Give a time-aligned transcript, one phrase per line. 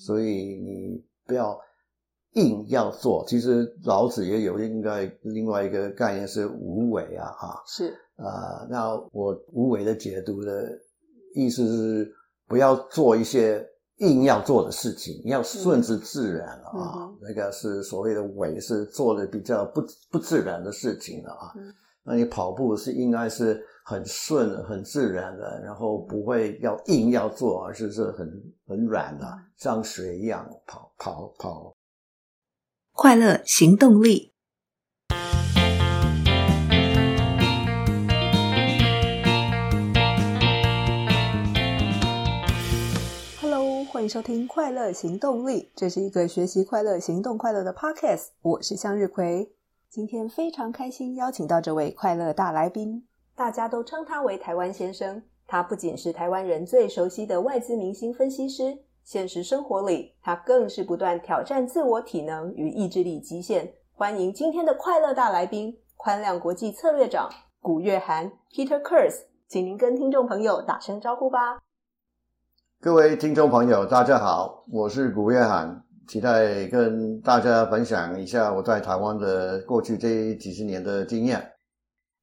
[0.00, 1.56] 所以你不要
[2.32, 3.24] 硬要做。
[3.28, 8.26] 其实老子也有应该另外一个概念是无为啊，哈，是啊、
[8.62, 8.68] 呃。
[8.70, 10.76] 那我无为的解读的
[11.34, 12.12] 意思是
[12.48, 13.64] 不要做一些
[13.98, 17.12] 硬要做的事情，你要顺其自然啊。
[17.20, 21.52] 那个是所谓的为，是做的比较不不自然的事情了啊。
[21.56, 21.72] 嗯
[22.02, 28.26] 那你跑步是应该是很顺、很自然的，然后不会要硬要做，而是是很
[28.66, 29.26] 很软的，
[29.58, 31.76] 像水一样跑跑跑。
[32.92, 34.32] 快乐行动力。
[43.42, 48.28] Hello，欢迎收听《快乐行动力》，这是一个学习快乐、行动快乐的 Podcast。
[48.40, 49.52] 我是向日葵。
[49.90, 55.20] 今天非常开心，邀请到这位快乐大来宾，大家都称他为台湾先生。
[55.48, 63.68] 他不仅是台湾人最熟悉的外资明星分析师，现实生活里，他更是不断挑战自我体能与意志力极限。
[63.92, 67.28] 欢迎今天的快乐大来宾，宽量国际策略长
[67.60, 71.58] 古月涵 Peter Kurs，请您跟听众朋友打声招呼吧。
[72.80, 75.82] 各位听众朋友，大家好，我是古月涵。
[76.10, 81.40] 期待跟大家分享一下我在台湾的过去这几十年的经验。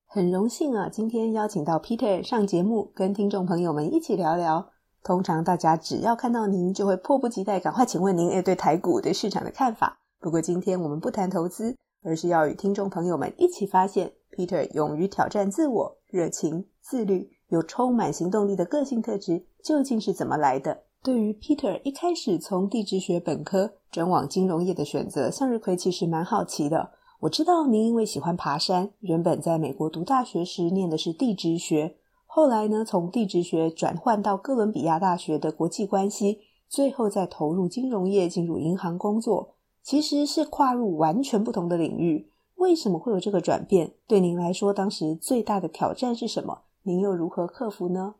[0.06, 4.72] 很荣幸啊，今天邀请到 Peter 上节目，跟听众朋友们一起聊聊。
[5.06, 9.98] 通常大家只要看到您，就会迫不及待赶快请问您诶对台股对市场的看法。
[10.20, 20.84] 不过今天我们不谈投资，而是要与听众朋友们一起发现 Peter 勇于挑战自我、热情、自律，又充满行动力的个性特质究竟是怎么来的？
[21.08, 26.92] 对于 Peter 一开始从地质学本科转往金融业的选择，向日葵其实蛮好奇的。
[27.22, 42.30] 我知道您因为喜欢爬山，原本在美国读大学时念的是地质学，后来呢从地质学转换到哥伦比亚大学的国际关系，最后再投入金融业，进入银行工作，其实是跨入完全不同的领域。
[42.56, 43.94] 为什么会有这个转变？
[44.08, 46.64] 对您来说，当时最大的挑战是什么？
[46.84, 48.16] 您又如何克服呢？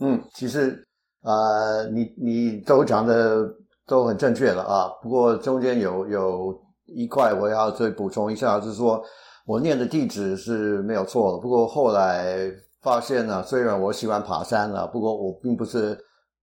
[0.00, 0.86] 嗯，其实。
[1.24, 3.48] 啊、呃，你你都讲的
[3.86, 4.90] 都很正确了啊。
[5.02, 6.54] 不过中间有有
[6.84, 9.02] 一块我要再补充一下，就是说
[9.46, 11.38] 我念的地址是没有错的。
[11.38, 12.36] 不过后来
[12.82, 15.98] 发现呢，虽然我喜欢爬山了，不过我并不是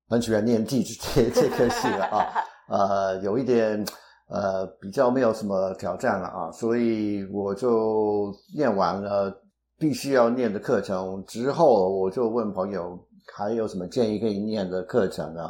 [0.09, 2.25] 很喜欢念地质这这科系了啊。
[2.67, 3.85] 呃，有一点
[4.29, 9.31] 呃比较没有什么挑战了啊，所以我就念完了
[9.77, 12.97] 必须要念的课程之后，我就问朋友。
[13.33, 15.49] 还有什么建议可以念的课程呢？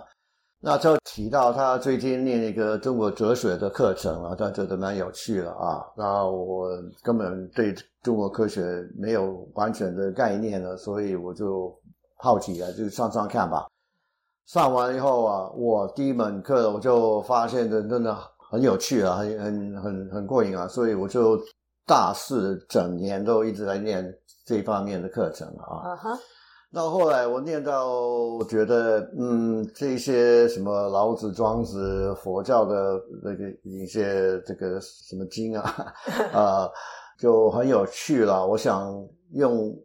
[0.64, 5.84] 那就提到他最近念一个中国哲学的课程啊，他觉得蛮有趣的啊。
[5.98, 6.70] 那我
[7.02, 11.76] 根本对中国科学没有完全的概念了，所以我就
[12.18, 13.66] 好奇啊，就上上看吧。
[14.46, 18.16] 上完以后啊，我第一门课我就发现的真的
[18.52, 21.40] 很有趣啊，很很很很过瘾啊，所以我就
[21.88, 24.16] 大四整年都一直在念
[24.46, 25.96] 这方面的课程啊。
[25.96, 26.20] Uh huh.
[26.74, 27.94] 到后来，我念到，
[28.38, 35.94] 我觉得，嗯，这些什么老子、庄子、佛教的那个一些这个什么经啊，
[36.32, 36.72] 啊、呃，
[37.20, 38.48] 就很有趣了。
[38.48, 39.78] 我想用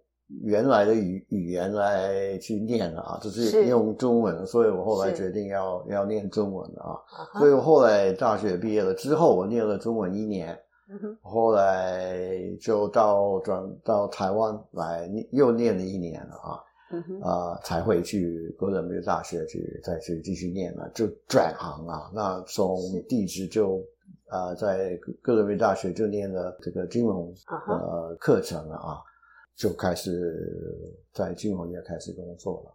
[0.44, 6.94] 原来的语语言来去念啊，就是用中文，所以我后来决定要要念中文啊。
[7.34, 7.38] Uh.
[7.40, 10.56] 所以我后来大学毕业了之后，我念了中文一年
[10.88, 11.16] ，uh.
[11.20, 16.62] 后来就到转到台湾来，又念了一年了啊。
[17.20, 22.10] 啊、呃，才会去哥伦比亚大学去再去继续念了，就转行啊。
[22.14, 22.76] 那从
[23.08, 23.78] 地质就
[24.28, 27.34] 啊、呃，在哥伦比亚大学就念了这个金融
[27.66, 28.98] 呃课程了啊，
[29.56, 30.32] 就开始
[31.12, 32.74] 在金融业开始工作了。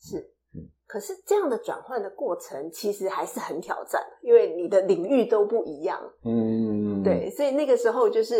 [0.00, 0.18] 是，
[0.54, 6.00] 嗯，可是这样的转换的过程其实还是很挑战，因为你的领域都不一样。
[6.24, 8.36] 嗯，对，所以那个时候就是。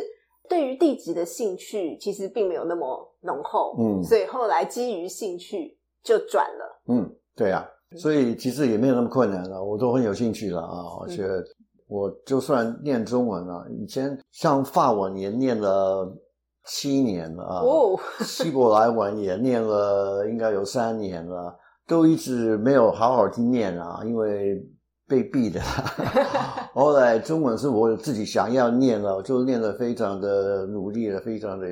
[0.48, 11.24] 对于地质的兴趣其实并没有那么浓厚，嗯，所以后来基于兴趣就转了，嗯，对啊，所以其实也没有那么困难了，我都很有兴趣了啊，而且
[11.86, 16.10] 我就算念中文了，以前像法文也念了
[16.64, 21.56] 七年了啊，哦，希伯来文也念了应该有三年了，
[21.86, 24.60] 都一直没有好好去念啊，因为。
[25.08, 25.58] 被逼的，
[26.74, 31.66] 后来中文是我自己想要念了，就念的非常的努力了，非常的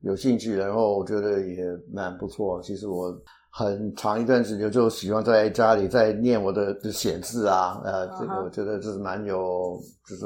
[0.00, 1.62] 有兴趣，然后我觉得也
[1.92, 2.62] 蛮不错。
[2.62, 3.14] 其实我
[3.50, 9.78] 很长一段时间就喜欢在家里在念我的写字啊，呃，这个我觉得就是蛮有，
[10.08, 10.24] 就是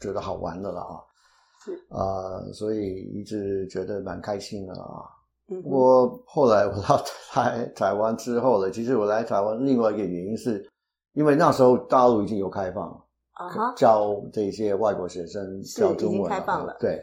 [0.00, 0.96] 觉得好玩的了啊，
[1.62, 5.04] 是啊，呃，所以一直觉得蛮开心的啊。
[5.46, 10.66] 不过后来我到台台湾之后了，其实我来台湾另外一个原因是。
[11.12, 12.96] 因为那时候大陆已经有开放了
[13.32, 16.76] 啊，教这些外国学生教中文开放了。
[16.80, 17.02] 对，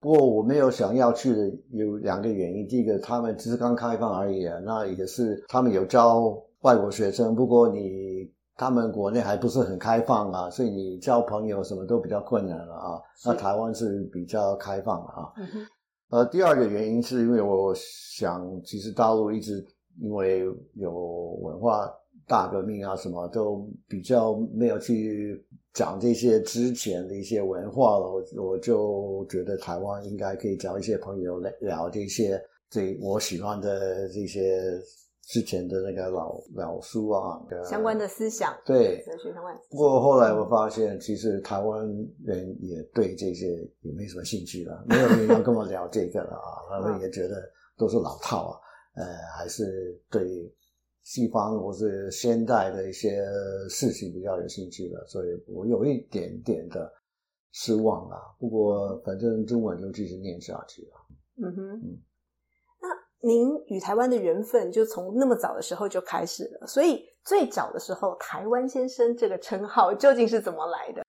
[0.00, 8.32] 不过我没有想要去的有两个原因，第一个他们只是刚开放而已啊，那也是他们有教外国学生，不过你。
[8.56, 13.00] 他们国内还不是很开放啊，所以你交朋友什么都比较困难了啊。
[13.24, 15.32] 那台湾是比较开放啊。
[15.38, 15.66] 嗯哼。
[16.10, 19.66] 呃，第二个原因是因为我想，其实大陆一直
[20.02, 20.44] 因为
[20.74, 20.92] 有
[21.40, 21.90] 文化
[22.30, 25.44] 大革命啊，什么都比较没有去
[25.74, 28.06] 讲这些之前的一些文化了。
[28.08, 32.40] 我我就觉得台湾应该可以找一些朋友来聊这些
[32.70, 34.80] 这我喜欢的这些。
[35.32, 39.56] 之前的那个老老书啊，相关的思想，对，哲学相关。
[39.70, 41.86] 不过后来我发现，其实台湾
[42.24, 43.46] 人也对这些
[43.82, 47.48] 也没什么兴趣了， 没有人要跟我聊这个了啊，他们也觉得
[47.78, 48.58] 都是老套啊，
[48.96, 49.06] 呃，
[49.38, 50.52] 还是对
[51.10, 53.20] 西方或是现代的一些
[53.68, 56.88] 事情比较有兴趣了，所以我有一点点的
[57.50, 58.16] 失望啊。
[58.38, 60.92] 不过反正中文就继续念下去了。
[61.42, 61.72] 嗯哼。
[61.72, 61.98] 嗯
[63.22, 71.02] 您与台湾的缘分就从那么早的时候就开始了，所以最早的时候，台湾先生这个称号究竟是怎么来的？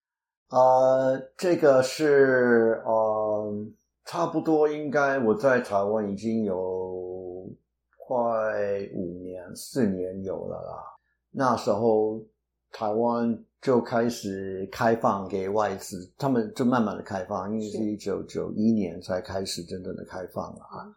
[0.49, 3.65] 呃，这个是呃，
[4.03, 7.47] 差不多应该我在台湾已经有
[8.05, 8.19] 快
[8.93, 10.83] 五年、四年有了啦。
[11.31, 12.19] 那时候
[12.71, 20.87] 台湾就开始开放给外资，他们就慢慢的开放，因为是一九九一年才开始真正的开放了啊。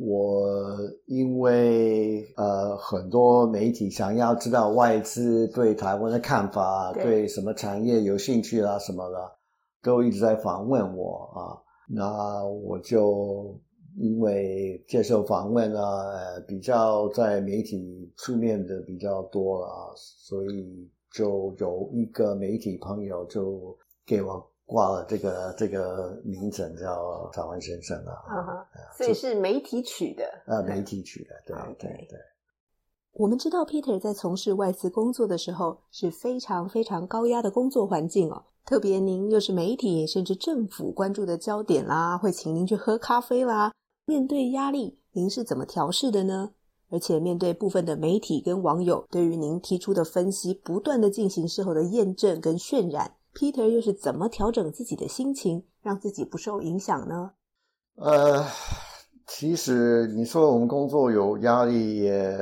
[0.00, 0.76] 我
[1.06, 9.16] 因为呃很多媒体想要知道外资对台湾的看法，对，对什么产业有兴趣啦什么的，
[9.82, 11.62] 都一直在访问我啊。
[11.88, 13.56] 那我就
[13.98, 23.76] 因为接受访问啊，比较在媒体出面的比较多了，所以就有一个媒体朋友就
[24.06, 24.50] 给我。
[24.68, 28.98] 挂了这个这个名称叫台湾先生啊，uh huh.
[28.98, 31.76] 所以是媒体取的，呃，媒体取的，对 Okay.
[31.78, 32.18] 对对。
[33.12, 43.72] 我们知道 Peter 在从事外资工作的时候是非常非常高压的工作环境哦，特别您又是媒体甚至政府关注的焦点啦，会请您去喝咖啡啦。
[44.08, 46.50] 面对压力，您是怎么调试的呢？
[46.88, 53.16] 而且面对部分的媒体跟网友对于您提出的分析，不断的进行事后的验证跟渲染。
[53.34, 57.32] Peter 又是怎么调整自己的心情，让自己不受影响呢？
[57.96, 58.46] 呃，
[59.26, 62.38] 其实你说我们工作有压力也，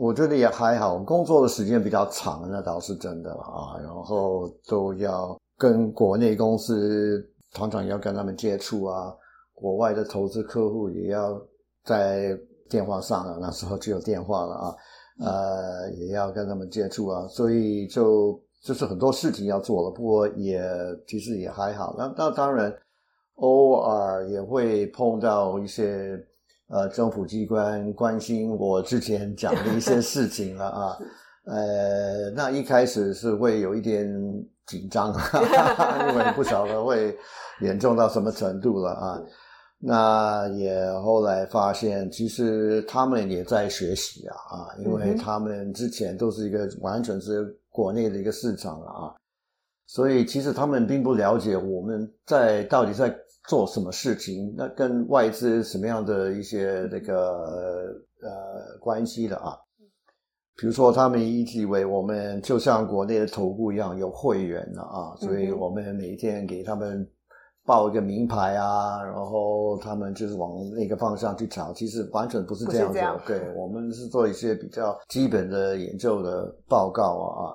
[0.00, 0.98] 我觉得也还好。
[0.98, 3.78] 工作的时间比较长，那倒是真的啊。
[3.80, 9.14] 然后都要跟国内公司，常常要跟他们接触啊。
[9.60, 11.40] 国外的投资客户也要
[11.84, 12.38] 在
[12.68, 14.76] 电话上了，那时候就有电话了啊。
[15.20, 18.40] 呃，也要跟他们接触啊，所以就。
[18.60, 20.60] 就是很多事情要做了，不过也
[21.06, 21.94] 其实也还好。
[21.96, 22.74] 那那当然，
[23.36, 26.20] 偶尔也会碰到一些
[26.66, 30.98] 呃政府机关关心我之前讲的一些事情了啊。
[31.46, 34.12] 呃，那一开始是会有一点
[34.66, 35.14] 紧张，
[36.10, 37.16] 因为不晓得会
[37.60, 39.22] 严重到什么程度了啊。
[39.78, 47.56] 那也后来发现，其实他们也在学习啊啊，因为他们之前都是一个完全是。
[47.70, 49.14] 国内的一个市场啊，
[49.86, 53.14] 所以其实他们并不了解我们在到底在
[53.46, 59.56] 做什么事情，那跟外资什么样的一些这个呃关系的啊？
[60.56, 67.08] 比如说，他们一直以为我们就像国内的投顾一样有会员的啊，所以我们每天给他们
[67.68, 72.98] 报一个名牌啊，然后他们就是往那个方向去找，其实完全不是这样子。
[72.98, 77.52] 样对，我们是做一些比较基本的研究的报告啊。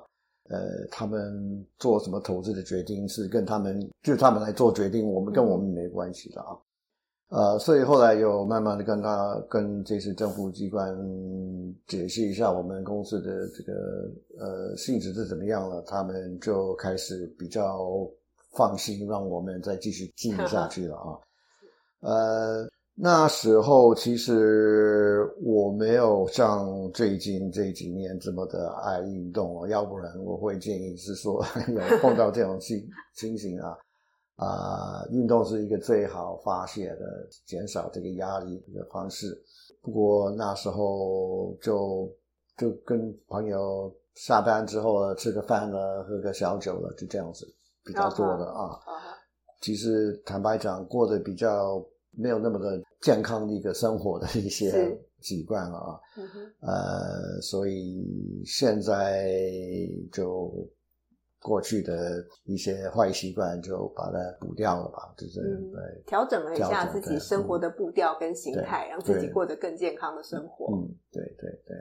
[0.50, 6.56] 呃，他们做什么投资的决定是跟他们，就他们来做决定，我们跟我们没关系的啊。
[7.30, 10.94] 呃，所以后来又慢慢的跟他跟这些政府机关
[11.86, 13.72] 解释一下我们公司的这个
[14.38, 18.06] 呃性质是怎么样了，他们就开始比较
[18.54, 21.18] 放心，让我们再继续经营下去了啊。
[22.00, 22.68] 呃。
[22.96, 33.76] 那时候其实我没有像最近这几年这么的爱运动哦，要不然我会建议是说有碰到这种情 情形啊，
[34.36, 39.36] 啊、呃，运动是一个最好发泄的、减少这个压力的方式。
[39.82, 42.08] 不过那时候就
[42.56, 47.44] 就跟朋友下班之后吃个饭了，喝个小酒了，就这样子
[47.84, 48.78] 比较多的啊。
[48.86, 49.14] Uh uh.
[49.60, 51.84] 其实坦白讲，过得比较。
[52.16, 55.98] 没有那么的健康的一个生活的一些习惯了啊。
[56.60, 59.36] 呃，所以现在
[60.12, 60.54] 就
[61.40, 70.72] 过去的一些坏习惯就把它补掉了吧，就是、嗯、对，调整了一下自己生活的步调跟形态，让自己过得更健康的生活。
[70.72, 71.76] 嗯，对对对。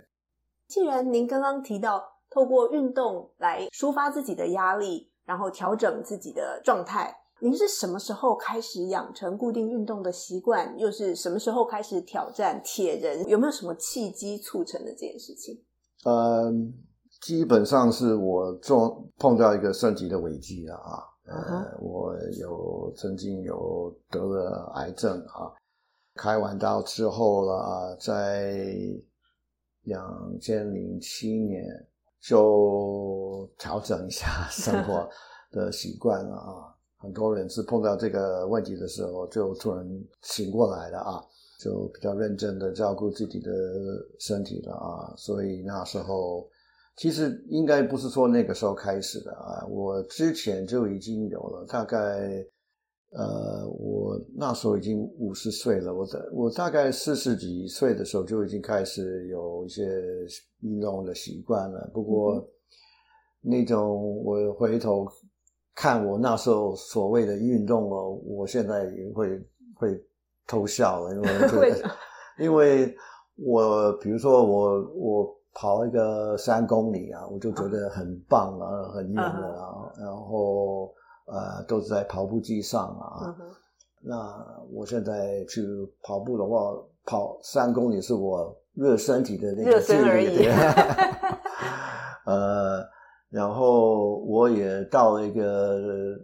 [0.68, 10.78] 既然您刚刚提到透过运动来抒发自己的压力，然后调整自己的状态，您是什么时候开始养成固定运动的习惯？
[10.78, 13.28] 又是什么时候开始挑战铁人？
[13.28, 15.62] 有没有什么契机促成的这件事情？
[16.06, 16.74] 嗯，
[17.22, 21.04] 基本上是我做碰到一个身体的危机了啊。
[21.26, 21.82] 呃，uh huh.
[21.82, 25.52] 我有曾经有得了癌症啊，
[26.16, 28.66] 开完刀之后了，在。
[29.86, 31.66] 两千零七年
[32.26, 35.08] 就调整一下 生活
[35.52, 39.86] 的习惯了啊，很多人是碰到这个问题的时候就突然
[40.22, 41.22] 醒过来了啊，
[41.60, 43.52] 就比较认真的照顾自己的
[44.20, 46.50] 身体了啊，所以那时候
[46.96, 52.46] 其实应该不是说那个时候开始的啊，我之前就已经有了，大概。
[53.16, 55.94] 呃，我那时候已经五十岁了，
[56.32, 60.02] 我大概四十几岁的时候就已经开始有一些
[60.62, 61.90] 运动的习惯了。
[61.94, 62.48] 不过，嗯、
[63.42, 65.08] 那种我回头
[65.76, 69.40] 看我那时候所谓的运动哦，我现在也会
[69.76, 70.04] 会
[70.48, 71.30] 偷笑了，因为
[71.62, 71.92] 为什么？
[72.40, 72.96] 因为
[73.36, 80.92] 我比如说我我跑一个三公里啊，我就觉得很棒啊，很远了啊，嗯、然后。
[81.26, 83.24] 呃，都是在跑步机上啊。
[83.26, 83.36] 嗯、
[84.02, 85.62] 那我现在去
[86.02, 86.74] 跑步的话，
[87.06, 90.10] 跑三公里是我热身体的那个距离。
[90.10, 90.48] 而已。
[92.28, 92.86] 呃，
[93.30, 96.18] 然后我也到了一个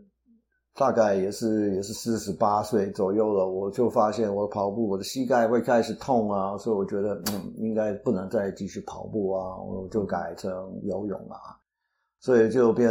[0.76, 10.52] 大概也是也是四十八岁左右了，我就发现我跑步我的膝盖会开始痛啊，所以我觉得嗯，应该不能再继续跑步啊，我就改成
[10.84, 11.56] 游泳啊，
[12.20, 12.90] 所以就变。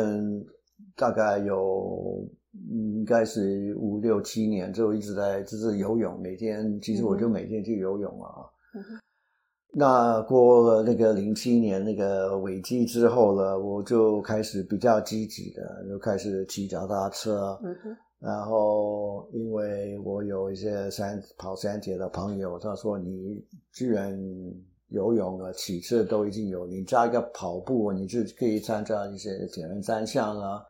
[0.97, 2.27] 大概有
[2.71, 8.29] 应该是五六七年，就一直在就是游泳，每天其实我就每天去游泳啊。
[8.75, 8.83] 嗯、
[9.73, 17.59] 那过了那个零七年那个危机之后呢，我就开始比较积极的，就开始骑脚踏车。
[17.63, 17.75] 嗯、
[18.19, 24.19] 然后因为我有一些山跑山铁的朋友，他说你居然。
[24.89, 30.65] 游泳啊，骑车都已经有，你加一个跑步，你就可以参加一些铁人三项啊。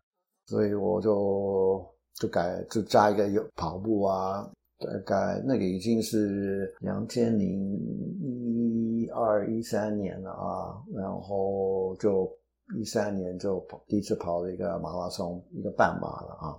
[0.47, 7.79] 所以我就就改就加一个有跑步啊，大概那个已经是两千零
[8.21, 12.29] 一二一三年了啊，然后就
[12.77, 16.59] 一三年就跑第一次跑了一个马拉松，一个半马了啊。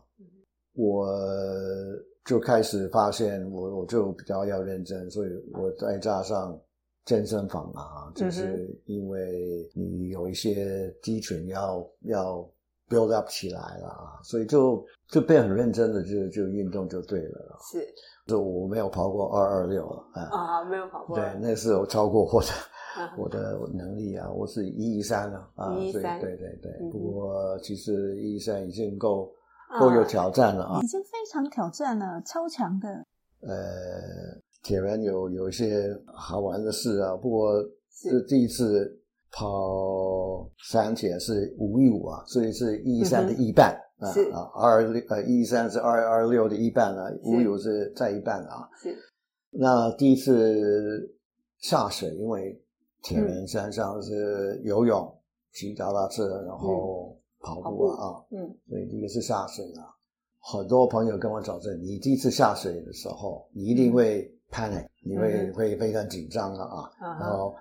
[0.75, 1.07] 我
[2.23, 6.57] 就开始发现我我就比较要认真，所以我再加上。
[7.09, 12.47] 健身房啊，就是因为你有一些肌群要要
[12.87, 17.57] build up 起来了啊，所以就就变很认真的就就运动就对了。
[17.71, 17.83] 是，
[18.27, 21.15] 就我没有跑过二二六了啊，啊，没有跑过。
[21.15, 22.47] 对，那是我超过我的、
[23.01, 26.71] 啊、我的能力啊，我是一一三了啊，一一三，对对对。
[26.79, 29.33] 嗯、不过其实一一三已经够
[29.79, 32.87] 够有挑战了啊，已经非常挑战了，超强的。
[33.41, 34.37] 呃。
[34.69, 37.59] 铁人有有一些好玩的事啊，不过
[37.91, 38.21] 是。
[38.27, 47.91] 第一次跑山铁是五一五啊，所以是一三的一半、嗯、哼啊，二六呃一三是二二六的一半啊，五一五是。
[47.95, 48.69] 在一半啊。
[48.79, 48.95] 是，
[49.49, 51.17] 那第一次
[51.57, 52.61] 下水，因为
[53.01, 55.11] 铁人山上是游泳、
[55.51, 59.89] 骑脚踏车，然后跑步啊，嗯，所以第一个是下水啊。
[60.37, 64.31] 很多朋友跟我讲说，你第一次下水的时候，你一定会。
[64.51, 67.55] panic，你会、嗯、会非常紧张了啊，嗯、然后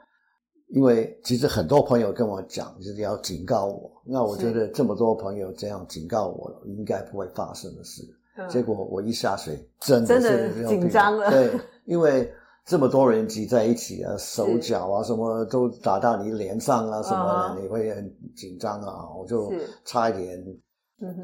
[0.69, 3.91] 因为其实很多朋友跟我讲，就是要警告我。
[4.05, 8.03] 那我觉得这么多朋友这样警告我，应该不会发生的事。
[8.37, 11.31] 嗯、结果我一下水，真的是真的紧张了。
[11.31, 11.51] 对，
[11.87, 12.31] 因为
[12.65, 19.09] 这么多人挤在一起啊，手脚啊什么都打到你脸上啊什么的，你会很紧张啊。
[19.19, 19.51] 我就
[19.85, 20.45] 差一点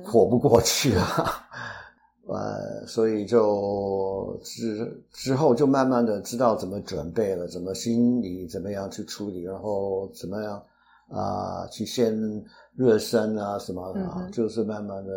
[0.04, 1.46] 活不过去啊。
[2.26, 10.54] 呃，所以就之之后就慢慢的知道怎么准备了，怎么心理怎么样去处理，然后怎么样
[11.10, 12.18] 啊、呃、去先
[12.74, 15.12] 热身啊什么的，嗯、就是慢慢的，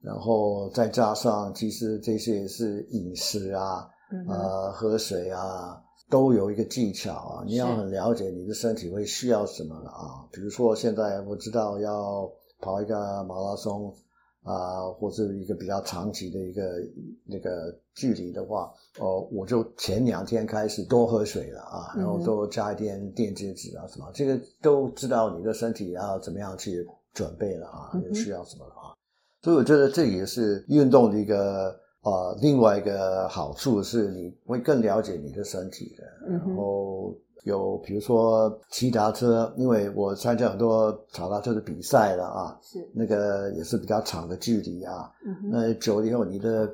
[0.00, 10.24] 然后再加上其实这些是饮食啊，嗯、呃喝水啊都有一个技巧啊，你要很了解你的身体会需要什么了啊。
[10.32, 12.26] 比如说现在我知道要
[12.58, 13.94] 跑一个马拉松。
[14.42, 16.82] 啊、呃，或是一个比较长期的一个
[17.24, 28.94] 那个距离的话，哦、呃，我就前两天开始多喝水了啊，然后多加一点电解质啊什么，这个都知道你的身体要怎么样去准备了啊，需要什么了啊，
[29.42, 31.81] 所以我觉得这也是运动的一个。
[32.02, 36.04] 啊、呃，另外一个好处是你会更了解你的身体的。
[36.26, 45.10] 嗯、然后有比如说骑单车，因为我参加很多脚踏车的比赛了啊，是那个也是比较长的距离啊。
[45.24, 46.68] 嗯、那久了以后，你的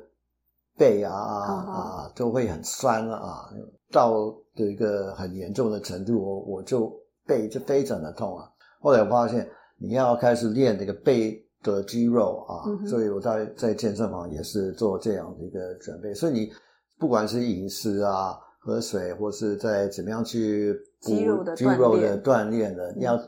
[0.75, 3.49] 背啊啊啊都会很酸了啊，
[3.91, 6.91] 到的一个很严重的程度，我我就
[7.27, 8.49] 背就非常的痛啊。
[8.81, 11.45] 后来我发现你要开始练这个背。
[11.63, 16.13] 的肌肉啊，嗯、所以我在在健身房也是做这样的一个准备。
[16.13, 16.51] 所以你
[16.97, 21.55] 不管是饮食啊、喝水，或是在怎么样去补肌肉的
[22.21, 23.19] 锻炼的，你要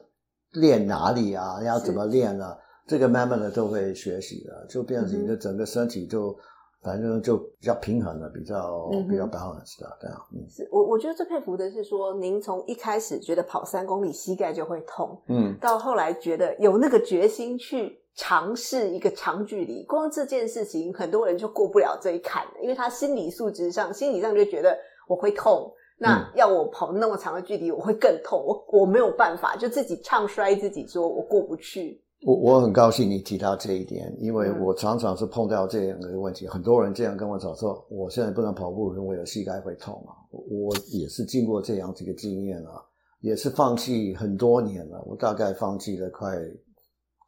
[0.54, 1.58] 练哪里啊？
[1.60, 2.58] 你要怎么练啊？
[2.88, 6.36] 这个慢慢的都会学习的，就变成你的整个身体就。
[6.84, 10.18] 反正就比较平衡了，比较、嗯、比较 balance 的这样。
[10.34, 24.78] 嗯，是我我觉得最佩服的是说，您从一开始觉得跑三公里膝盖就会痛，嗯，到后来觉得有那个决心去尝试一个长距离，光这件事情很多人就过不了这一坎，因为他心理素质上、心理上就觉得
[25.08, 32.02] 我会痛，那要我跑那么长的距离，我会更痛，我我没有办法，就自己唱衰自己，说我过不去。
[32.24, 40.14] 我我很高兴你提到这一点，因为我常常是碰到这样的问题，嗯、很多人这样跟我讲说，我现在不能跑步，因为我有膝盖会痛啊。
[40.30, 42.86] 我也是经过这样这个经验了，
[43.22, 46.38] 也是放弃很多年了，我大概放弃了快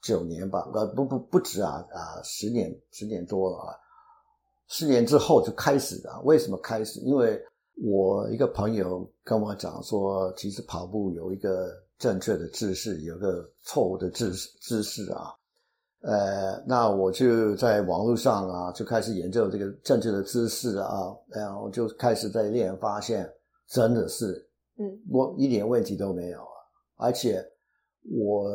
[0.04, 3.74] 九年吧，呃，不不不止啊啊，十年十年多了啊，
[4.68, 6.22] 十年之后就开始了。
[6.26, 7.00] 为什么开始？
[7.00, 7.44] 因为
[7.82, 11.82] 我一个朋友跟我讲说，其实跑步有一个。
[12.00, 15.32] 正确的姿势，有个错误的姿姿势啊，
[16.02, 23.32] 呃，那我就在网络上啊，就开始研究这个正确的姿势啊，然后就开始在练，发现
[23.68, 24.46] 真的是，
[24.78, 26.58] 嗯，我一点问题都没有啊，
[26.98, 27.42] 而且
[28.12, 28.50] 我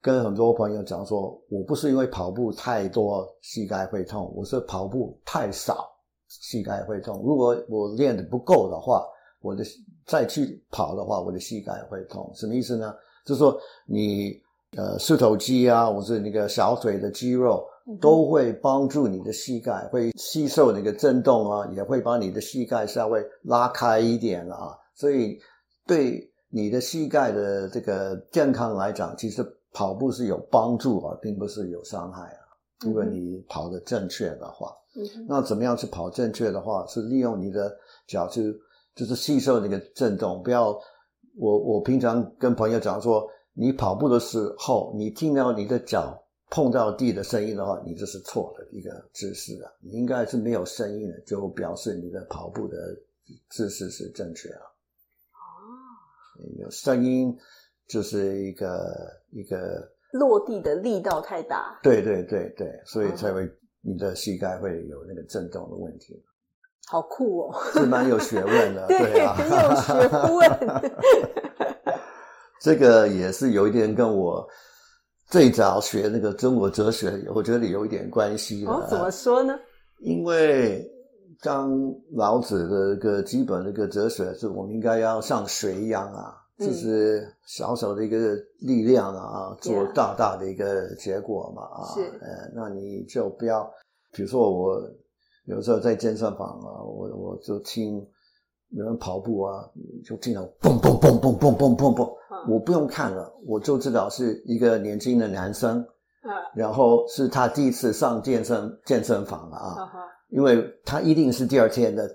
[0.00, 5.88] 跟很多朋友讲说，我不是因为跑步太多膝盖会痛，我是跑步太少
[6.28, 7.20] 膝盖会痛。
[7.24, 9.04] 如果我练得不够的话，
[9.40, 9.64] 我的
[10.06, 12.94] 再去跑的话，我的膝盖会痛，什么意思呢？
[13.24, 14.32] 就是说你
[14.76, 17.64] 呃四头肌啊，或是那个小腿的肌肉，
[18.00, 24.78] 都会帮助你的膝盖会吸收那个震动啊，也会把你的膝盖稍微拉开一点啊。
[24.94, 25.38] 所以
[25.86, 29.44] 对你的膝盖的这个健康来讲，其实
[29.78, 32.40] 跑步是有帮助啊，并不是有伤害啊。
[32.80, 34.76] 如果你跑得正确的话，
[35.28, 36.84] 那怎么样去跑正确的话？
[36.88, 37.72] 是利用你的
[38.08, 38.52] 脚去。
[38.96, 40.76] 就是吸收那个震动，不要
[41.36, 52.76] 我我平常跟朋友讲说，你跑步的时候，你听到你的脚碰到地的声音的话，你这是错的一个姿势啊，你应该是没有声音的，就表示你的跑步的
[53.50, 54.62] 姿势是正确啊。
[55.30, 55.38] 哦，
[56.58, 57.38] 有声音
[57.88, 66.22] 就是一个一个落地的力道太大，对对对对，所以才会你的膝盖会有那个震动的问题。
[66.86, 69.92] 好酷哦，是蛮有学问的， 对，对啊，很有学
[70.32, 70.82] 问。
[72.60, 74.48] 这个也是有一点跟我
[75.26, 78.70] 最早学那个中国哲学，我觉得有一点关系的。
[78.70, 79.54] 哦，怎么说呢？
[80.00, 80.90] 因为
[81.42, 81.70] 当
[82.14, 91.84] 老子的一个基本的一个哲学是，我们应该要像水一样啊，就是小小的一个力量啊，做大大的一个结果嘛啊。
[91.94, 93.70] 是，呃，那你就不要，
[94.12, 94.82] 比如说我。
[95.44, 98.06] 有时候在健身房啊，我我就听
[98.68, 99.64] 有人跑步啊，
[100.04, 102.06] 就经常蹦蹦蹦蹦蹦蹦蹦蹦，
[102.46, 105.82] 我不用看了，我就知道是一个年轻的男生，
[106.54, 109.88] 然后是他第一次上健身健身房了啊，
[110.28, 112.06] 因为他一定是第二天的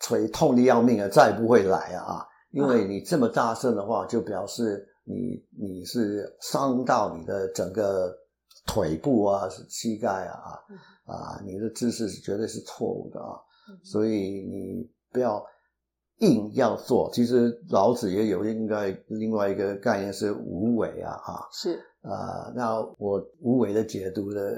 [0.00, 8.16] 腿痛的要命啊，再也不会来啊，因为你这么大声的话，就表示你你是伤到你的整个
[8.66, 10.58] 腿部啊，膝盖啊。
[11.04, 13.34] 啊，你的姿势是绝对是错误的啊，
[13.82, 15.44] 所以你不要
[16.18, 17.10] 硬要做。
[17.12, 22.52] 其实老子也有应该另外一个概念是无为啊，哈，是啊。
[22.54, 24.56] 那我无为的解读的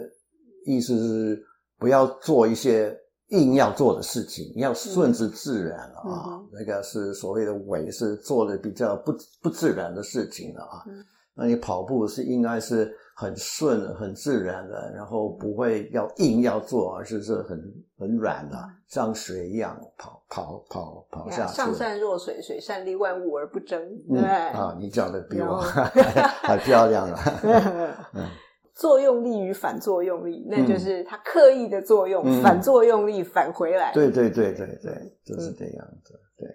[0.67, 1.43] 意思是
[1.79, 2.95] 不要做一些
[3.29, 6.25] 硬要做的事情，你要顺之自然了啊。
[6.29, 10.83] 嗯、那个是所谓的为，是做的比较不不自然的事情了啊。
[10.87, 12.95] 嗯、那你跑步是应该是。
[13.17, 17.63] 很顺、很自然的，然后不会要硬要做，而是是很
[17.97, 18.59] 很软的，
[18.89, 21.55] 像水一样跑跑跑跑下去。
[21.55, 23.81] 上善若水，水善利万物而不争。
[24.09, 25.85] 对、嗯、啊，你讲的比我还，
[26.43, 27.19] 还漂亮了。
[28.15, 28.27] 嗯，
[28.75, 33.93] 作用力与反作用力，那就是他刻意的作用，嗯、反作用力返回来。
[33.93, 36.21] 对对对对对，就是这样子。
[36.37, 36.49] 对。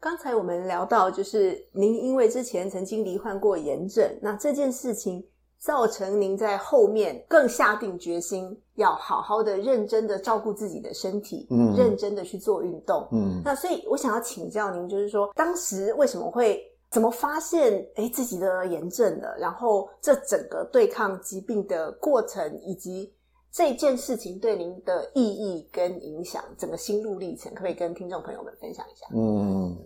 [0.00, 5.26] 刚才我们聊到，就是您因为之前曾经罹患过炎症，那这件事情
[5.58, 13.40] 造成您在后面更下定决心，要好好的、认真的照顾自己的身体，嗯，认真的去做运动，嗯。
[13.44, 16.62] 那所以我想要请教您，就是说当时为什么会
[16.94, 19.36] 怎么发现，诶自己的炎症了？
[19.36, 23.12] 然后这整个对抗疾病的过程，以及
[23.50, 29.06] 这件事情对您的意义跟影响，整个心路历程，可不可以跟听众朋友们分享一下？
[29.12, 29.76] 嗯。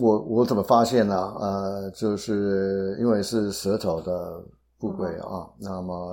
[0.00, 1.14] 我我怎么发现呢？
[1.38, 4.44] 呃，就是因为是舌头的
[4.76, 6.12] 部位啊，嗯、那么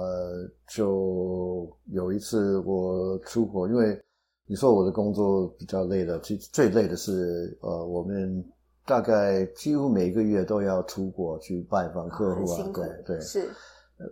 [0.70, 4.00] 就有一次我出国，因为
[4.46, 8.46] 你说我的工作比较累的，其实最累的是呃，我们
[8.86, 13.50] 大概几乎每个月都要出国去拜访客户啊，对对是。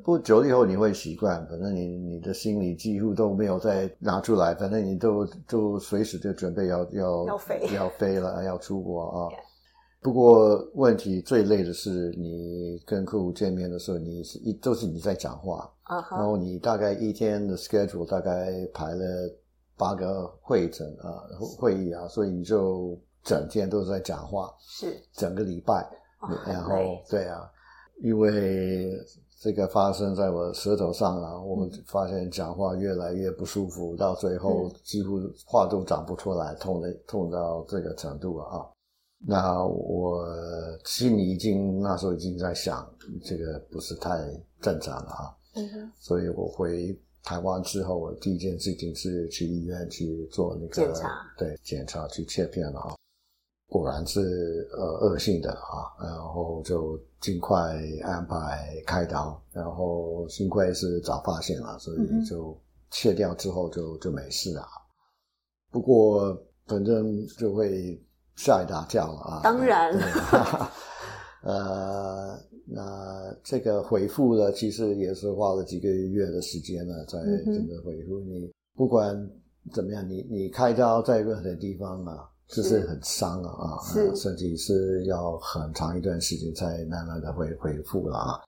[0.03, 9.29] 不久了以后你会习惯，反正你你的心里几乎都没有再拿出来，反正你都就随时就准备要要要飞 要飞了，要出国啊。
[9.29, 9.39] Yeah.
[10.01, 16.17] 不过问题最累的是，你跟客户见面的时候，你是一都是你在讲话，uh-huh.
[16.17, 19.03] 然后你大概一天的 schedule 大概排了
[19.75, 21.25] 八个会诊啊
[21.58, 25.88] 会议啊，所以你就整天都在讲话，是整个礼拜
[26.19, 27.49] ，oh, 然后对啊，
[28.01, 28.91] 因为
[29.41, 38.67] 这个发生在我舌头上啊，我们发现讲话越来越不舒服，到最后几乎话都讲不出来，痛的痛到这个程度了啊。
[39.25, 40.25] 那我
[40.86, 42.89] 心里已经那时候已经在想，
[43.25, 44.17] 这个不是太
[44.62, 45.36] 正常了啊。
[45.55, 45.91] 嗯哼。
[45.97, 52.95] 所以我回台湾之后，我第一件事情是去医院去做那个检查，对，检查去切片了啊。
[53.69, 62.60] 果然是呃恶性的啊，然后就尽快安排开刀，然后幸亏是早发现了，所以就
[62.91, 64.65] 切掉之后就就没事了。
[65.71, 67.97] 不过反正就会。
[68.36, 69.41] 吓一大跳了啊！
[69.43, 69.91] 当然，
[71.43, 78.21] 呃，那这个回复呢，其实也是花了几个月的时间呢，在这个回复。
[78.21, 79.13] 你不管
[79.73, 83.79] 怎么样，你你开刀在任何地方啊，就是很伤啊啊，
[84.15, 88.41] 身体是要很长一段时间才慢慢的恢恢复了啊。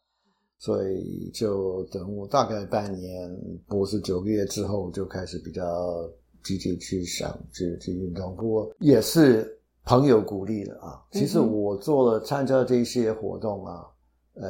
[0.59, 3.33] 所以就等我大概半年，
[3.67, 6.09] 不是九个月之后，就开始比较
[6.43, 9.57] 积极去想去去运动，不过也是。
[9.83, 13.83] 朋友鼓励的啊，其实我做了参加这些活动啊，
[14.35, 14.47] 呃，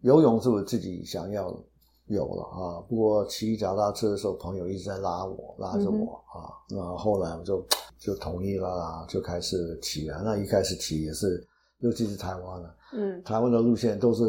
[0.00, 1.62] 游泳是我自己想要
[2.10, 2.80] 有了啊。
[2.88, 6.52] 不过骑脚踏车的时候，朋友一直在拉我，拉着我啊。
[6.68, 7.64] 那后来我就
[7.98, 10.20] 就同意了啦，就开始骑了。
[10.24, 11.46] 那一开始骑也是，
[11.78, 14.24] 尤其是台湾的，嗯，台湾的路线都是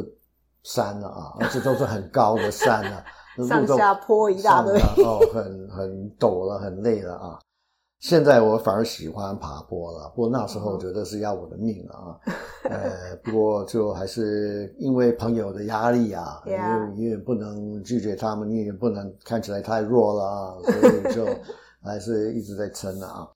[0.63, 3.03] 山了啊，而且都是很高的山啊，
[3.47, 7.39] 上下坡一大堆，哦，很很陡了，很累了啊。
[8.01, 12.17] 现在我反而喜欢爬坡了，不过那时候觉得是要我的命啊。
[12.67, 21.27] 呃，不过就还是因为朋友的压力啊，因为你也不能拒绝他们，你也不能看起来太弱了啊，所以就
[21.83, 23.29] 还是一直在撑啊。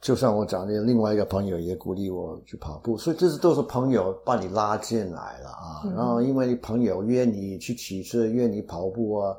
[0.00, 5.82] 就像我讲的，另外一个朋友也鼓励我去跑步，所以这是都是朋友把你拉进来了啊。
[5.96, 9.36] 然后因为你朋友约你去骑车，约你跑步啊，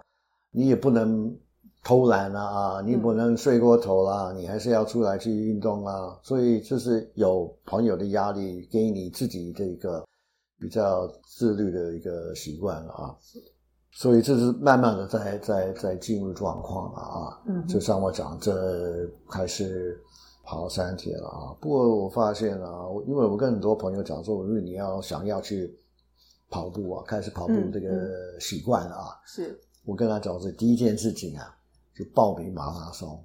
[0.51, 1.33] 你也不能。
[1.85, 2.81] 偷懒了啊！
[2.81, 6.19] 你不能睡过头了，嗯，你还是要出来去运动啊！
[6.23, 10.03] 所以就是有朋友的压力，给你自己这个
[10.59, 13.15] 比较自律的一个习惯了啊。
[13.91, 17.41] 所以这是慢慢的在在在进入状况了啊。
[17.45, 19.95] 嗯，就像我讲，这开始
[20.43, 21.53] 跑三天了啊。
[21.61, 25.71] 不过我发现啊，因为我跟很多朋友讲说，如果你要想要去
[26.49, 31.54] 跑步啊，开始跑步这个习惯了啊，是我跟他讲是第一件事情啊。
[31.95, 33.23] 就报名马拉松，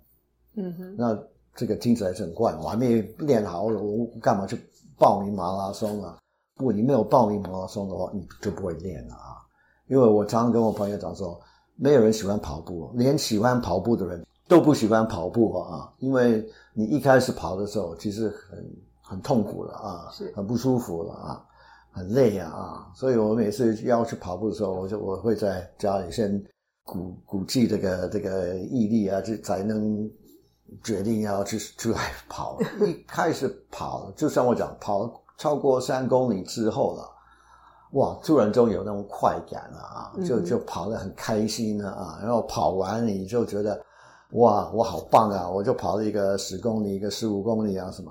[0.55, 1.19] 嗯哼，那
[1.57, 4.57] 这个听起来是很怪，我还没练好，我干嘛去
[4.97, 6.19] 报名马拉松啊？
[6.55, 9.43] 不过你没有报名马拉松的话，你就不会练了啊。
[9.89, 11.41] 因为我常常跟我朋友讲说，
[11.75, 18.65] 没有人喜欢跑步，连喜欢跑步的人都不喜欢跑步啊，因为你一开始跑的时候，其实很
[19.03, 21.45] 很痛苦的啊，是很不舒服的啊，
[21.91, 26.41] 很累啊啊，所以我每次要去跑步的时候，我就我会在家里先。
[26.91, 30.11] 鼓鼓起这个这个毅力啊，这才能
[30.83, 32.59] 决定要去出来跑。
[32.85, 37.09] 一开始跑，就像我讲，跑超过三公里之后了，
[37.93, 42.19] 哇，突然中有那种快感了啊，就就跑得很开心了啊。
[42.21, 43.81] 然后跑完你就觉得，
[44.33, 45.49] 哇，我好棒啊！
[45.49, 48.11] 我就跑了一个十公里，一个十五公里啊什么。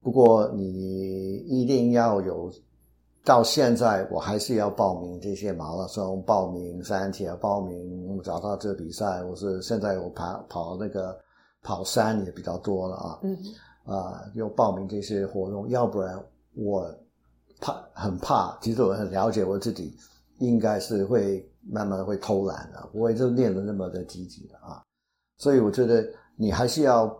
[0.00, 2.52] 不过你一定要有
[3.26, 9.20] 到现在我还是要报名这些马拉松，报名三铁，报名找到这比赛。
[9.24, 11.18] 我是现在我跑跑那个
[11.60, 13.36] 跑山也比较多了啊，嗯
[13.84, 16.16] 啊，又报名这些活动，要不然
[16.54, 16.88] 我
[17.60, 18.56] 怕很怕。
[18.62, 19.92] 其实我很了解我自己，
[20.38, 24.80] 应该是会慢慢会偷懒的，不会就练得那么的积极的啊。
[25.38, 27.12] 所以我觉得你还是要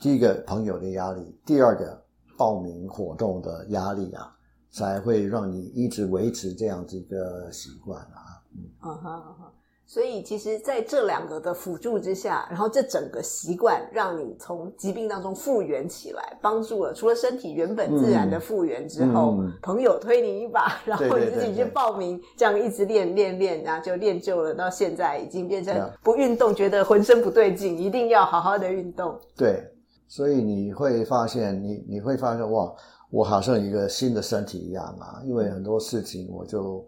[0.00, 2.02] 第一个朋友的压力，第二个
[2.36, 4.36] 报名活动的压力啊。
[4.72, 9.44] 才会让你一直维持这样子一个习惯啊，嗯，嗯哼嗯哼，
[9.84, 22.20] 所以其实在这两个的辅助之下，然后这整个习惯让你从疾病当中复原起来，帮助了除了身体原本自然的复原之后，嗯、朋友推你一把，然后你自己去报名，对。
[22.20, 29.20] 对对对，这样一直练练练，然后就练就了，到现在已经变成不运动觉得浑身不对劲，一定要好好的运动。
[29.36, 29.62] 对，
[30.08, 32.74] 所以你会发现，你你会发现哇。
[33.12, 36.82] 我好像一个新的身体一样啊，因为很多事情我就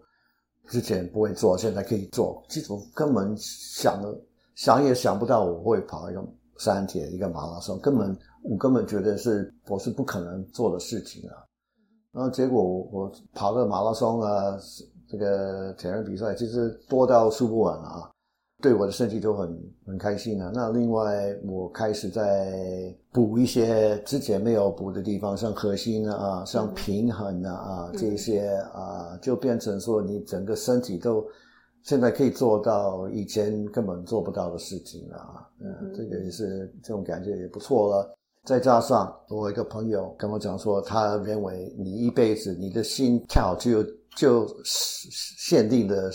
[0.67, 2.43] 之前不会做，现在可以做。
[2.49, 4.19] 其实我根本想的
[4.55, 6.25] 想也想不到我会跑一个
[6.57, 11.37] 三铁一个马拉松，根本我根本觉得是我是不可能做的事情啊。
[12.11, 14.57] 然后结果我我跑个马拉松啊，
[15.07, 18.09] 这个铁人比赛其实多到数不完啊。
[18.65, 20.51] 对我的身体都很很开心啊。
[20.51, 31.23] 那另外，我开始在补一些之前没有补的地方，像核心啊，像平衡啊，啊这些啊，就变成说你整个身体都
[31.83, 35.47] 现在可以做到以前根本做不到的事情了啊。
[35.59, 38.17] 嗯，这个也是这种感觉也不错了。
[38.45, 43.83] 再加上我一个朋友跟我讲说，他认为你一辈子你的心跳就
[44.15, 46.11] 就限定的。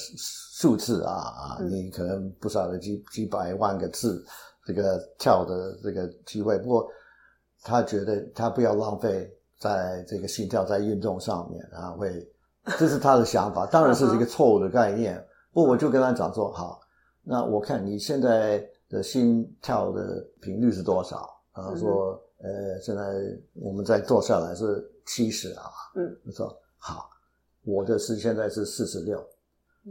[0.61, 4.23] 数字啊啊，你可能不少的几几百万个字，
[4.67, 6.59] 这个跳的这个机会。
[6.59, 6.87] 不过
[7.63, 12.31] 他觉得他不要浪费在这个心跳在运动上面啊，会
[12.79, 15.17] 这是他的想法， 当然是一个错误的概念。
[15.51, 16.79] 不过我就跟他讲说，好，
[17.23, 21.27] 那我看你现在的心跳的频率是多少？
[21.57, 23.03] 然后说，呃，现在
[23.55, 25.65] 我们再坐下来是七十啊。
[25.95, 27.09] 嗯，我说好，
[27.65, 29.27] 我的是现在是四十六。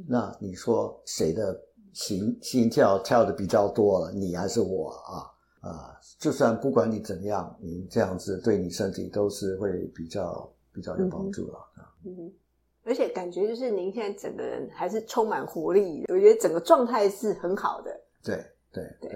[0.07, 1.59] 那你说谁的
[1.93, 4.11] 心心跳跳的比较多了？
[4.11, 5.25] 你还是我啊？
[5.61, 11.59] 啊，就算不管你怎么样，你这样子对你身体都是会比较比较有帮助了。
[12.05, 12.33] 嗯哼，
[12.85, 17.91] 而且感觉就是您现在整个人还是充满活力，我觉得整个状态是很好的。
[18.23, 18.35] 对
[18.71, 19.09] 对对，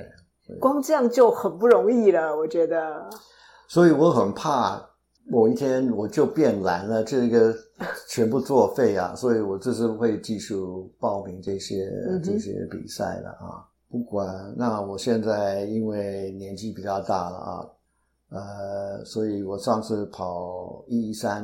[0.46, 3.10] 对，光这样就很不容易了，我觉得。
[3.68, 4.90] 所以我很怕。
[5.26, 7.56] 某一天我就变蓝了，这个
[8.10, 9.16] 全部作废啊！
[9.16, 10.54] 所以我就是会继续
[11.00, 11.90] 报名这些
[12.22, 13.66] 这些比赛了啊。
[13.90, 17.70] 不管那我现在因为年纪比较大了啊，
[18.30, 21.44] 呃，所以我上次跑一一三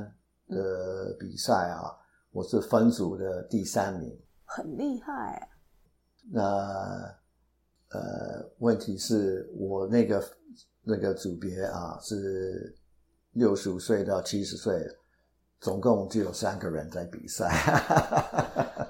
[0.49, 1.95] 的比赛啊，
[2.31, 5.49] 我是分组的第三名，很厉害。
[6.31, 6.41] 那
[7.91, 10.23] 呃，问题是我那个
[10.83, 12.75] 那个组别啊是。
[13.33, 14.73] 六十五岁到七十岁，
[15.59, 17.49] 总共只有三个人在比赛。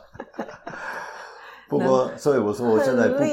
[1.67, 3.23] 不过，所以我说我现在不，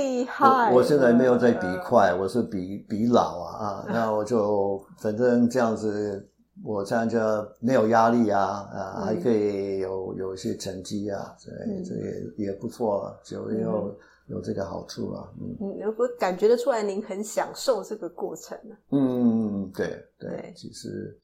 [0.45, 3.85] 我我现在没有在比快，我是比比老啊啊！
[3.89, 6.29] 那我就反正这样子，
[6.63, 7.19] 我这样就
[7.61, 13.97] 没有压力啊啊，还可以有有一些成绩啊，所以这也也不错，就有。
[14.29, 18.77] 有这个好处啊，嗯，我感觉得出来，您很享受这个过程呢。
[18.91, 19.87] 嗯，对
[20.19, 21.17] 对，对，其实，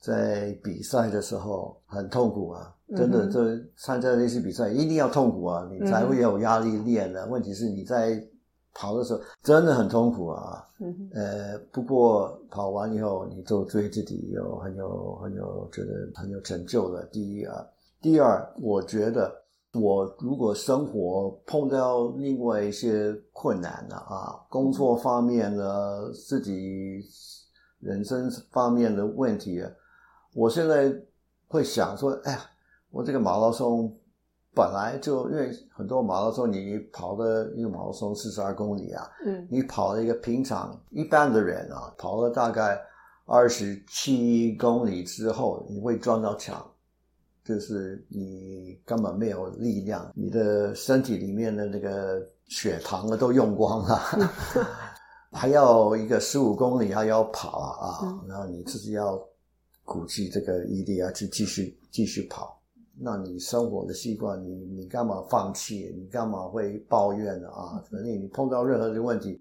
[0.00, 7.26] 在比赛的时候很痛苦啊，真的，这参加那些比赛一定要痛苦啊，你才会有压力练的。
[7.26, 8.22] 问题是你在
[8.74, 17.06] 跑的时候真的很痛苦啊，嗯，呃，不过跑完以后，你就对自己有很有很有觉得很有成就的。
[17.06, 17.66] 第一啊，
[18.02, 19.34] 第二，我觉得。
[19.80, 27.00] 我如果生活碰到另外一些困难了啊，工作方面呢，自己
[27.80, 29.62] 人生方面的问题，
[30.34, 30.92] 我现在
[31.48, 32.40] 会想说，哎呀，
[32.90, 33.94] 我这个马拉松
[34.54, 42.80] 本来就因为很多马拉松，你跑的一个马拉松四十二公里啊，嗯，你跑了一个平常一般的人啊，跑了大概
[43.26, 46.64] 二十七公里之后，你会撞到墙。
[47.46, 54.00] 就是你根本没有力量，你的身体里面的那个血糖啊都用光了，
[55.30, 58.24] 还要一个十五公里还要跑啊啊！
[58.28, 59.16] 然后你自己要
[59.84, 62.60] 鼓起这个毅力啊去继续继续跑。
[62.98, 65.94] 那你生活的习惯，你你干嘛放弃？
[65.96, 67.82] 你干嘛会抱怨呢啊？
[67.90, 69.40] 反正你碰到任何的问题，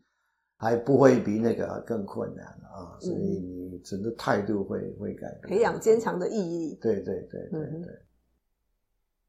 [0.57, 2.97] 还不会比那个更困难啊！
[2.99, 6.75] 所以你整个态度会会改变，培养坚强的毅力。
[6.81, 8.01] 对对对对对。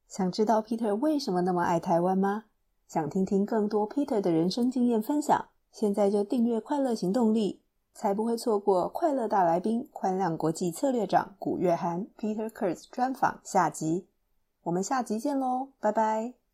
[0.08, 2.44] 想知道 Peter 为什么那么爱台湾吗？
[2.86, 5.48] 想听听更多 Peter 的人生经验分享？
[5.72, 7.60] 现在就订阅快乐行动力，
[7.92, 14.06] 才不会错过快乐大来宾宽量国际策略长古月涵 Peter Kurz 专访下集。
[14.62, 16.45] 我们下集见喽，拜拜。